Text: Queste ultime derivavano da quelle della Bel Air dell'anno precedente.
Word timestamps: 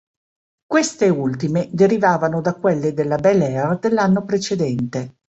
Queste 0.65 1.09
ultime 1.09 1.69
derivavano 1.71 2.41
da 2.41 2.55
quelle 2.55 2.91
della 2.95 3.17
Bel 3.17 3.39
Air 3.39 3.77
dell'anno 3.77 4.25
precedente. 4.25 5.17